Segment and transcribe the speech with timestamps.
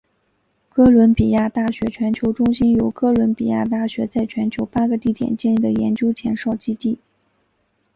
[0.67, 6.97] 哥伦比亚大学全球中心是由哥伦比亚大学在全球八个地点建立的研究前哨基地。